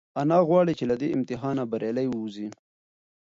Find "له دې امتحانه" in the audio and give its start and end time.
0.91-1.63